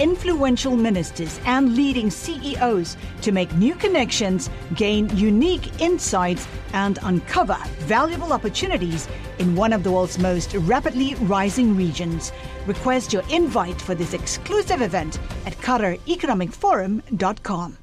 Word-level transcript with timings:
influential 0.00 0.76
ministers, 0.76 1.38
and 1.44 1.76
leading 1.76 2.10
CEOs 2.10 2.96
to 3.20 3.30
make 3.30 3.54
new 3.54 3.76
connections, 3.76 4.50
gain 4.74 5.08
unique 5.16 5.80
insights, 5.80 6.48
and 6.72 6.98
uncover 7.02 7.56
valuable 7.80 8.32
opportunities 8.32 9.06
in 9.38 9.54
one 9.54 9.72
of 9.72 9.84
the 9.84 9.92
world's 9.92 10.18
most 10.18 10.54
rapidly 10.54 11.14
rising 11.16 11.76
regions. 11.76 12.32
Request 12.66 13.12
your 13.12 13.22
invite 13.30 13.80
for 13.80 13.94
this 13.94 14.14
exclusive 14.14 14.82
event 14.82 15.20
at 15.46 15.56
QatarEconomicForum.com. 15.58 17.76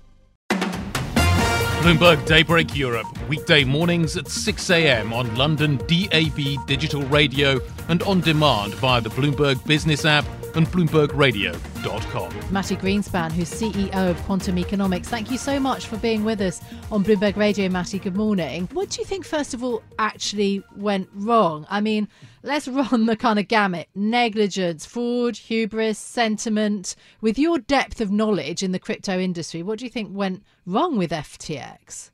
Bloomberg 1.81 2.25
Daybreak 2.25 2.75
Europe, 2.75 3.05
weekday 3.29 3.63
mornings 3.63 4.17
at 4.17 4.27
6 4.27 4.69
a.m. 4.71 5.13
on 5.13 5.33
London 5.35 5.77
DAB 5.87 6.65
digital 6.65 7.03
radio 7.03 7.59
and 7.89 8.03
on 8.03 8.21
demand 8.21 8.73
via 8.75 9.01
the 9.01 9.09
Bloomberg 9.09 9.65
Business 9.65 10.05
app 10.05 10.25
and 10.55 10.67
BloombergRadio.com. 10.67 12.51
Mati 12.51 12.75
Greenspan, 12.75 13.31
who's 13.31 13.49
CEO 13.49 14.09
of 14.09 14.17
Quantum 14.23 14.57
Economics, 14.57 15.07
thank 15.07 15.29
you 15.29 15.37
so 15.37 15.59
much 15.59 15.85
for 15.85 15.97
being 15.97 16.23
with 16.23 16.41
us 16.41 16.61
on 16.91 17.03
Bloomberg 17.03 17.35
Radio, 17.35 17.69
Mati. 17.69 17.99
Good 17.99 18.15
morning. 18.15 18.67
What 18.73 18.89
do 18.89 18.99
you 18.99 19.05
think, 19.05 19.25
first 19.25 19.53
of 19.53 19.63
all, 19.63 19.83
actually 19.99 20.63
went 20.75 21.09
wrong? 21.13 21.67
I 21.69 21.79
mean, 21.81 22.07
let's 22.43 22.67
run 22.67 23.05
the 23.05 23.15
kind 23.15 23.39
of 23.39 23.47
gamut 23.47 23.87
negligence, 23.93 24.85
fraud, 24.85 25.37
hubris, 25.37 25.99
sentiment. 25.99 26.95
With 27.21 27.37
your 27.37 27.59
depth 27.59 28.01
of 28.01 28.11
knowledge 28.11 28.63
in 28.63 28.71
the 28.71 28.79
crypto 28.79 29.19
industry, 29.19 29.61
what 29.63 29.79
do 29.79 29.85
you 29.85 29.91
think 29.91 30.09
went 30.11 30.43
wrong 30.65 30.97
with 30.97 31.11
FTX? 31.11 32.11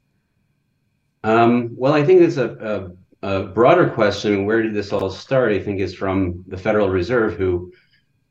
Um, 1.23 1.73
well, 1.77 1.93
I 1.93 2.03
think 2.03 2.19
there's 2.19 2.37
a, 2.37 2.49
a, 2.49 2.91
a 3.23 3.43
broader 3.43 3.89
question. 3.89 4.45
Where 4.45 4.61
did 4.61 4.73
this 4.73 4.91
all 4.91 5.09
start? 5.09 5.53
I 5.53 5.59
think 5.59 5.79
is 5.79 5.95
from 5.95 6.43
the 6.47 6.57
Federal 6.57 6.89
Reserve, 6.89 7.35
who 7.35 7.71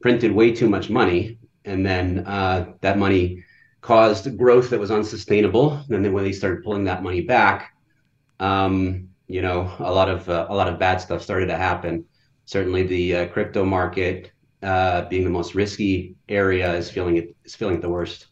printed 0.02 0.32
way 0.32 0.52
too 0.52 0.68
much 0.68 0.90
money, 0.90 1.38
and 1.64 1.84
then 1.84 2.24
uh, 2.26 2.74
that 2.82 2.98
money 2.98 3.42
caused 3.80 4.36
growth 4.36 4.68
that 4.70 4.78
was 4.78 4.90
unsustainable. 4.90 5.72
And 5.88 6.04
then 6.04 6.12
when 6.12 6.24
they 6.24 6.32
started 6.32 6.62
pulling 6.62 6.84
that 6.84 7.02
money 7.02 7.22
back, 7.22 7.74
um, 8.38 9.08
you 9.28 9.40
know, 9.40 9.72
a 9.78 9.92
lot 9.92 10.10
of 10.10 10.28
uh, 10.28 10.46
a 10.50 10.54
lot 10.54 10.68
of 10.68 10.78
bad 10.78 11.00
stuff 11.00 11.22
started 11.22 11.46
to 11.46 11.56
happen. 11.56 12.04
Certainly, 12.44 12.82
the 12.88 13.16
uh, 13.16 13.26
crypto 13.28 13.64
market, 13.64 14.32
uh, 14.62 15.08
being 15.08 15.24
the 15.24 15.30
most 15.30 15.54
risky 15.54 16.16
area, 16.28 16.74
is 16.74 16.90
feeling 16.90 17.16
it 17.16 17.34
is 17.44 17.54
feeling 17.54 17.76
it 17.76 17.80
the 17.80 17.88
worst. 17.88 18.26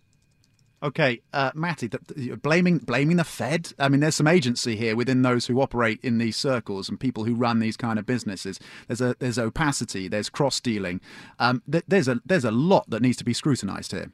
Okay, 0.82 1.20
uh, 1.34 1.50
Mati, 1.54 1.88
the, 1.88 2.38
blaming 2.42 2.78
blaming 2.78 3.18
the 3.18 3.24
Fed. 3.24 3.74
I 3.78 3.90
mean, 3.90 4.00
there's 4.00 4.14
some 4.14 4.26
agency 4.26 4.76
here 4.76 4.96
within 4.96 5.20
those 5.20 5.46
who 5.46 5.60
operate 5.60 6.00
in 6.02 6.16
these 6.16 6.38
circles 6.38 6.88
and 6.88 6.98
people 6.98 7.24
who 7.24 7.34
run 7.34 7.58
these 7.58 7.76
kind 7.76 7.98
of 7.98 8.06
businesses. 8.06 8.58
There's 8.86 9.02
a 9.02 9.14
there's 9.18 9.38
opacity, 9.38 10.08
there's 10.08 10.30
cross 10.30 10.58
dealing. 10.58 11.02
Um, 11.38 11.62
th- 11.70 11.84
there's 11.86 12.08
a 12.08 12.20
there's 12.24 12.46
a 12.46 12.50
lot 12.50 12.88
that 12.88 13.02
needs 13.02 13.18
to 13.18 13.24
be 13.24 13.34
scrutinised 13.34 13.92
here. 13.92 14.10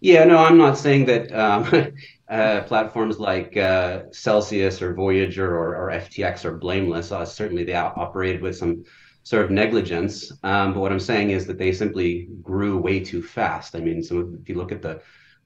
Yeah, 0.00 0.24
no, 0.24 0.38
I'm 0.38 0.58
not 0.58 0.78
saying 0.78 1.06
that 1.06 1.32
um, 1.32 1.92
uh, 2.28 2.60
platforms 2.62 3.18
like 3.18 3.56
uh, 3.56 4.02
Celsius 4.12 4.82
or 4.82 4.94
Voyager 4.94 5.50
or, 5.56 5.74
or, 5.76 5.90
FTX 5.90 6.44
are 6.44 6.58
blameless. 6.58 7.10
Uh, 7.10 7.24
certainly, 7.24 7.64
they 7.64 7.74
operated 7.74 8.42
with 8.42 8.56
some 8.56 8.84
sort 9.22 9.46
of 9.46 9.50
negligence. 9.50 10.30
Um, 10.42 10.74
but 10.74 10.80
what 10.80 10.92
I'm 10.92 11.00
saying 11.00 11.30
is 11.30 11.46
that 11.46 11.58
they 11.58 11.72
simply 11.72 12.28
grew 12.42 12.76
way 12.78 13.00
too 13.00 13.22
fast. 13.22 13.74
I 13.74 13.80
mean, 13.80 14.02
so 14.02 14.30
if 14.40 14.48
you 14.48 14.56
look 14.56 14.72
at 14.72 14.82
the 14.82 15.00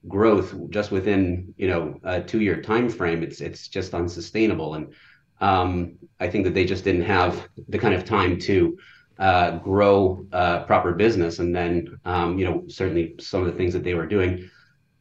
growth 0.07 0.55
just 0.71 0.91
within 0.93 1.53
you 1.57 1.67
know 1.67 1.99
a 2.05 2.21
two 2.23 2.41
year 2.41 2.63
time 2.63 2.89
frame 2.89 3.23
it's 3.23 3.41
it's 3.41 3.69
just 3.69 3.95
unsustainable. 3.95 4.75
And 4.75 4.95
um, 5.41 5.97
i 6.19 6.29
think 6.29 6.45
that 6.45 6.55
they 6.55 6.65
just 6.65 6.85
didn't 6.85 7.03
have 7.03 7.49
the 7.69 7.79
kind 7.79 7.95
of 7.95 8.05
time 8.05 8.39
to 8.41 8.77
uh, 9.19 9.59
grow 9.59 10.25
uh, 10.33 10.65
proper 10.65 10.93
business. 10.93 11.41
And 11.41 11.55
then 11.55 11.99
um, 12.05 12.39
you 12.39 12.45
know 12.45 12.65
certainly 12.69 13.15
some 13.21 13.41
of 13.41 13.47
the 13.47 13.59
things 13.59 13.73
that 13.73 13.85
they 13.85 13.95
were 13.95 14.07
doing 14.07 14.49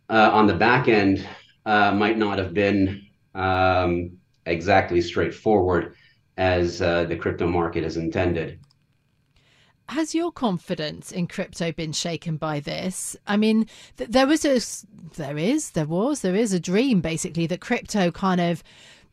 uh, 0.10 0.32
on 0.34 0.48
the 0.48 0.56
back 0.56 0.88
end 0.88 1.28
uh, 1.66 1.92
might 1.92 2.18
not 2.18 2.38
have 2.38 2.54
been 2.54 3.06
um, 3.36 4.18
exactly 4.46 5.02
straightforward 5.02 5.96
as 6.38 6.82
uh, 6.82 7.04
the 7.06 7.16
crypto 7.16 7.48
market 7.48 7.84
is 7.84 7.98
intended 7.98 8.60
has 9.90 10.14
your 10.14 10.32
confidence 10.32 11.12
in 11.12 11.28
crypto 11.28 11.72
been 11.72 11.94
shaken 11.94 12.38
by 12.38 12.60
this? 12.60 13.16
I 13.26 13.38
mean, 13.38 13.68
th- 13.98 14.10
there 14.10 14.28
was 14.28 14.44
a, 14.46 14.60
there 15.16 15.38
is, 15.38 15.72
there 15.72 15.86
was, 15.86 16.22
there 16.22 16.36
is 16.36 16.54
a 16.54 16.60
dream 16.60 17.02
basically 17.02 17.48
that 17.48 17.62
crypto 17.62 18.12
kind 18.12 18.42
of 18.42 18.64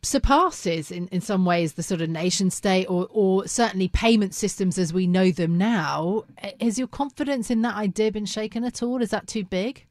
surpasses 0.02 0.90
in, 0.90 1.08
in 1.08 1.20
some 1.20 1.44
ways 1.44 1.74
the 1.74 1.82
sort 1.82 2.00
of 2.00 2.10
nation 2.10 2.50
state 2.50 2.86
or, 2.86 3.08
or 3.10 3.46
certainly 3.46 3.88
payment 3.88 4.34
systems 4.34 4.78
as 4.78 4.92
we 4.92 5.06
know 5.06 5.30
them 5.30 5.56
now. 5.56 6.24
Has 6.60 6.78
your 6.78 6.88
confidence 6.88 7.50
in 7.50 7.62
that 7.62 7.74
idea 7.74 8.12
been 8.12 8.26
shaken 8.26 8.64
at 8.64 8.82
all? 8.82 9.00
Is 9.00 9.10
that 9.10 9.26
too 9.26 9.44
big? 9.44 9.86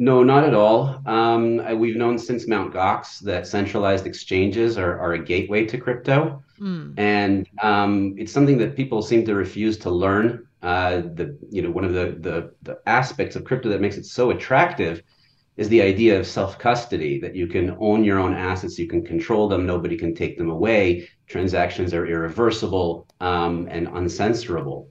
No, 0.00 0.22
not 0.22 0.44
at 0.44 0.54
all. 0.54 1.02
Um, 1.06 1.60
we've 1.76 1.96
known 1.96 2.18
since 2.18 2.46
Mount 2.46 2.72
Gox 2.72 3.18
that 3.20 3.48
centralized 3.48 4.06
exchanges 4.06 4.78
are, 4.78 4.96
are 4.96 5.14
a 5.14 5.24
gateway 5.24 5.66
to 5.66 5.76
crypto. 5.76 6.40
Mm. 6.60 6.94
And 6.96 7.48
um, 7.60 8.14
it's 8.16 8.32
something 8.32 8.58
that 8.58 8.76
people 8.76 9.02
seem 9.02 9.24
to 9.24 9.34
refuse 9.34 9.76
to 9.78 9.90
learn. 9.90 10.46
Uh, 10.62 11.02
the 11.14 11.36
you 11.50 11.62
know 11.62 11.70
one 11.70 11.84
of 11.84 11.92
the, 11.92 12.16
the 12.18 12.52
the 12.62 12.78
aspects 12.86 13.36
of 13.36 13.44
crypto 13.44 13.68
that 13.68 13.80
makes 13.80 13.96
it 13.96 14.04
so 14.04 14.30
attractive 14.30 15.02
is 15.56 15.68
the 15.68 15.82
idea 15.82 16.18
of 16.18 16.26
self 16.26 16.58
custody 16.58 17.18
that 17.20 17.34
you 17.34 17.48
can 17.48 17.76
own 17.80 18.04
your 18.04 18.20
own 18.20 18.34
assets, 18.34 18.78
you 18.78 18.86
can 18.86 19.04
control 19.04 19.48
them, 19.48 19.66
nobody 19.66 19.96
can 19.96 20.14
take 20.14 20.38
them 20.38 20.50
away. 20.50 21.08
Transactions 21.26 21.92
are 21.92 22.06
irreversible 22.06 23.06
um, 23.20 23.66
and 23.68 23.88
uncensorable. 23.88 24.86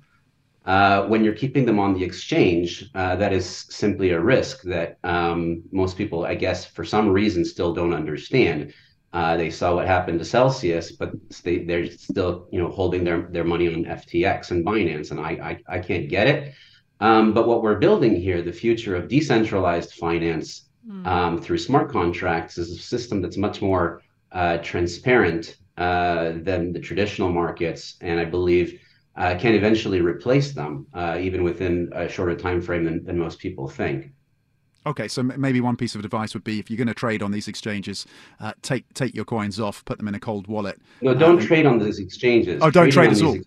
Uh, 0.67 1.07
when 1.07 1.23
you're 1.23 1.33
keeping 1.33 1.65
them 1.65 1.79
on 1.79 1.93
the 1.93 2.03
exchange, 2.03 2.89
uh, 2.93 3.15
that 3.15 3.31
is 3.31 3.65
simply 3.69 4.09
a 4.09 4.19
risk 4.19 4.63
that 4.63 4.97
um, 5.05 5.63
most 5.71 5.97
people, 5.97 6.25
I 6.25 6.35
guess, 6.35 6.65
for 6.65 6.83
some 6.83 7.07
reason, 7.07 7.45
still 7.45 7.73
don't 7.73 7.93
understand. 7.93 8.73
Uh, 9.13 9.37
they 9.37 9.49
saw 9.49 9.75
what 9.75 9.87
happened 9.87 10.19
to 10.19 10.25
Celsius, 10.25 10.91
but 10.91 11.13
they, 11.45 11.59
they're 11.59 11.89
still, 11.89 12.49
you 12.51 12.59
know, 12.59 12.67
holding 12.69 13.05
their, 13.05 13.29
their 13.31 13.45
money 13.45 13.73
on 13.73 13.85
FTX 13.85 14.51
and 14.51 14.65
Binance, 14.65 15.11
and 15.11 15.21
I 15.21 15.31
I, 15.69 15.77
I 15.77 15.79
can't 15.79 16.09
get 16.09 16.27
it. 16.27 16.53
Um, 16.99 17.33
but 17.33 17.47
what 17.47 17.63
we're 17.63 17.79
building 17.79 18.19
here, 18.19 18.41
the 18.41 18.51
future 18.51 18.95
of 18.97 19.07
decentralized 19.07 19.93
finance 19.93 20.69
mm. 20.85 21.07
um, 21.07 21.41
through 21.41 21.59
smart 21.59 21.89
contracts, 21.89 22.57
is 22.57 22.71
a 22.71 22.81
system 22.81 23.21
that's 23.21 23.37
much 23.37 23.61
more 23.61 24.01
uh, 24.33 24.57
transparent 24.57 25.57
uh, 25.77 26.33
than 26.41 26.73
the 26.73 26.79
traditional 26.79 27.31
markets, 27.31 27.95
and 28.01 28.19
I 28.19 28.25
believe 28.25 28.81
can 29.17 29.55
eventually 29.55 30.01
replace 30.01 30.53
them, 30.53 30.87
uh, 30.93 31.17
even 31.19 31.43
within 31.43 31.89
a 31.93 32.07
shorter 32.07 32.35
time 32.35 32.61
frame 32.61 32.83
than, 32.83 33.03
than 33.03 33.17
most 33.17 33.39
people 33.39 33.67
think. 33.67 34.11
Okay, 34.85 35.09
so 35.09 35.21
maybe 35.21 35.59
one 35.59 35.75
piece 35.75 35.95
of 35.95 36.05
advice 36.05 36.33
would 36.33 36.45
be 36.45 36.59
if 36.59 36.69
you're 36.69 36.77
going 36.77 36.87
to 36.87 36.93
trade 36.93 37.21
on 37.21 37.31
these 37.31 37.49
exchanges, 37.49 38.05
uh, 38.39 38.53
take 38.61 38.85
take 38.93 39.13
your 39.13 39.25
coins 39.25 39.59
off, 39.59 39.83
put 39.83 39.97
them 39.97 40.07
in 40.07 40.15
a 40.15 40.19
cold 40.19 40.47
wallet. 40.47 40.79
No, 41.01 41.13
don't 41.13 41.41
uh, 41.41 41.45
trade 41.45 41.65
on 41.65 41.77
these 41.77 41.99
exchanges. 41.99 42.61
Oh, 42.63 42.71
don't 42.71 42.89
trade 42.89 43.11
at 43.11 43.21
all. 43.21 43.37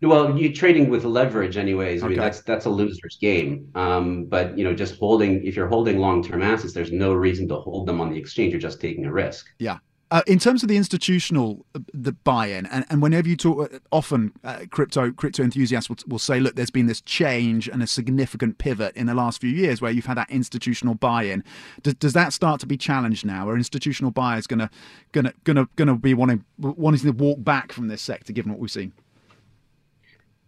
Well, 0.00 0.38
you're 0.38 0.52
trading 0.52 0.90
with 0.90 1.04
leverage, 1.04 1.56
anyways. 1.56 2.02
I 2.02 2.06
okay. 2.06 2.14
mean, 2.14 2.20
that's 2.20 2.42
that's 2.42 2.66
a 2.66 2.70
loser's 2.70 3.18
game. 3.20 3.70
Um, 3.74 4.24
but 4.24 4.58
you 4.58 4.64
know, 4.64 4.74
just 4.74 4.96
holding 4.98 5.44
if 5.44 5.54
you're 5.54 5.68
holding 5.68 5.98
long-term 5.98 6.42
assets, 6.42 6.72
there's 6.72 6.92
no 6.92 7.12
reason 7.12 7.46
to 7.48 7.56
hold 7.56 7.86
them 7.86 8.00
on 8.00 8.10
the 8.10 8.18
exchange. 8.18 8.52
You're 8.52 8.60
just 8.60 8.80
taking 8.80 9.06
a 9.06 9.12
risk. 9.12 9.46
Yeah, 9.60 9.78
uh, 10.10 10.22
in 10.26 10.38
terms 10.38 10.62
of 10.62 10.68
the 10.68 10.76
institutional 10.76 11.66
uh, 11.74 11.80
the 11.92 12.12
buy-in, 12.12 12.66
and, 12.66 12.84
and 12.88 13.02
whenever 13.02 13.28
you 13.28 13.36
talk, 13.36 13.72
uh, 13.72 13.78
often 13.92 14.32
uh, 14.44 14.60
crypto 14.70 15.10
crypto 15.12 15.42
enthusiasts 15.42 15.88
will, 15.88 15.96
will 16.06 16.18
say, 16.18 16.40
look, 16.40 16.56
there's 16.56 16.70
been 16.70 16.86
this 16.86 17.00
change 17.02 17.68
and 17.68 17.82
a 17.82 17.86
significant 17.86 18.58
pivot 18.58 18.96
in 18.96 19.06
the 19.06 19.14
last 19.14 19.40
few 19.40 19.50
years 19.50 19.80
where 19.80 19.90
you've 19.90 20.06
had 20.06 20.16
that 20.16 20.30
institutional 20.30 20.94
buy-in. 20.94 21.44
Does, 21.82 21.94
does 21.94 22.12
that 22.14 22.32
start 22.32 22.60
to 22.60 22.66
be 22.66 22.76
challenged 22.76 23.24
now? 23.24 23.48
Are 23.48 23.56
institutional 23.56 24.10
buyers 24.10 24.46
going 24.46 24.60
to 24.60 24.70
going 25.44 25.66
to 25.76 25.96
be 25.96 26.14
wanting 26.14 26.44
wanting 26.58 27.00
to 27.00 27.10
walk 27.10 27.42
back 27.44 27.72
from 27.72 27.88
this 27.88 28.02
sector, 28.02 28.32
given 28.32 28.52
what 28.52 28.60
we've 28.60 28.70
seen? 28.70 28.92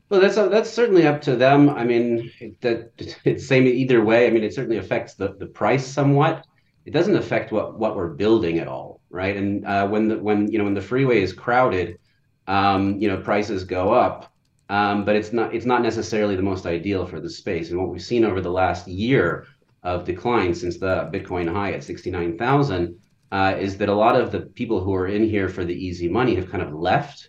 Well, 0.09 0.21
that's 0.21 0.35
that's 0.35 0.71
certainly 0.71 1.07
up 1.07 1.21
to 1.23 1.37
them. 1.37 1.69
I 1.69 1.85
mean, 1.85 2.31
that 2.63 2.91
it's 3.25 3.47
same 3.47 3.67
either 3.67 4.05
way. 4.05 4.27
I 4.27 4.31
mean, 4.31 4.43
it 4.43 4.55
certainly 4.55 4.79
affects 4.79 5.15
the 5.15 5.35
the 5.39 5.47
price 5.47 5.87
somewhat 5.87 6.47
it 6.91 6.93
doesn't 6.93 7.15
affect 7.15 7.53
what 7.53 7.79
what 7.79 7.95
we're 7.95 8.09
building 8.09 8.59
at 8.59 8.67
all, 8.67 9.01
right? 9.11 9.37
And 9.37 9.65
uh, 9.65 9.87
when 9.87 10.09
the 10.09 10.19
when 10.19 10.51
you 10.51 10.59
know 10.59 10.65
when 10.65 10.75
the 10.75 10.83
freeway 10.83 11.23
is 11.23 11.33
crowded, 11.33 12.01
um, 12.49 12.99
you 12.99 13.07
know 13.07 13.19
prices 13.19 13.63
go 13.63 13.93
up, 13.93 14.33
um, 14.71 15.05
but 15.05 15.15
it's 15.15 15.33
not 15.33 15.55
it's 15.55 15.67
not 15.67 15.83
necessarily 15.83 16.35
the 16.35 16.43
most 16.43 16.67
ideal 16.67 17.07
for 17.07 17.21
the 17.21 17.31
space. 17.31 17.71
And 17.71 17.79
what 17.79 17.91
we've 17.91 18.03
seen 18.03 18.25
over 18.25 18.41
the 18.41 18.51
last 18.51 18.89
year 18.89 19.47
of 19.85 20.05
decline 20.05 20.53
since 20.53 20.79
the 20.79 21.09
Bitcoin 21.13 21.49
high 21.49 21.73
at 21.75 21.85
69,000 21.85 22.99
uh, 23.31 23.55
is 23.57 23.77
that 23.79 23.89
a 23.89 23.95
lot 23.95 24.17
of 24.21 24.33
the 24.33 24.41
people 24.41 24.83
who 24.83 24.93
are 24.93 25.07
in 25.07 25.23
here 25.23 25.49
for 25.49 25.65
the 25.65 25.73
easy 25.87 26.09
money 26.09 26.35
have 26.35 26.51
kind 26.51 26.63
of 26.63 26.73
left. 26.75 27.29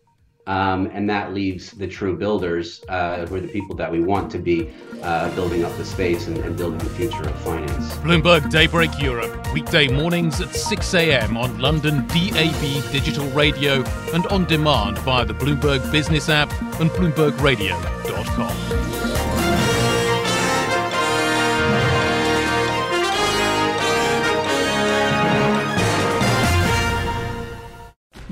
Um, 0.52 0.92
and 0.94 1.10
that 1.10 1.34
leaves 1.34 1.72
the 1.72 1.88
true 1.88 2.18
builders, 2.18 2.84
uh, 2.90 3.26
who 3.26 3.38
are 3.38 3.40
the 3.40 3.48
people 3.48 3.74
that 3.78 3.90
we 3.90 4.02
want 4.02 4.30
to 4.32 4.38
be 4.38 4.70
uh, 5.02 5.34
building 5.34 5.64
up 5.64 5.74
the 5.78 5.86
space 5.86 6.28
and, 6.28 6.38
and, 6.40 6.58
building 6.58 6.80
the 6.80 6.90
future 6.90 7.24
of 7.24 7.34
finance. 7.40 7.96
Bloomberg 8.00 8.52
Daybreak 8.52 9.00
Europe, 9.00 9.54
weekday 9.54 9.88
mornings 9.88 10.42
at 10.42 10.54
6 10.54 10.94
a.m. 10.96 11.38
on 11.38 11.58
London 11.60 12.06
DAB 12.08 12.92
digital 12.92 13.30
radio 13.30 13.82
and 14.14 14.28
on 14.28 14.44
demand 14.44 14.98
via 15.00 15.24
the 15.24 15.34
Bloomberg 15.34 15.90
Business 15.90 16.28
app 16.28 16.52
and 16.82 16.90
BloombergRadio.com. 16.92 19.01